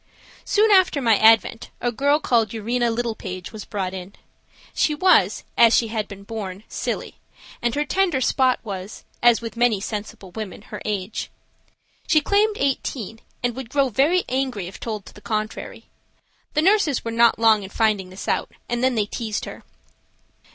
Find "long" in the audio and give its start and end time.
17.37-17.61